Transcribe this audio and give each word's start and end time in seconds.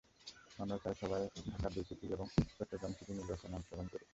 আমরা 0.59 0.77
চাই, 0.83 0.95
সবাই 1.01 1.21
ঢাকার 1.51 1.71
দুই 1.75 1.85
সিটি 1.89 2.05
এবং 2.15 2.27
চট্টগ্রাম 2.57 2.91
সিটির 2.97 3.17
নির্বাচনে 3.19 3.55
অংশগ্রহণ 3.55 3.87
করুক। 3.91 4.09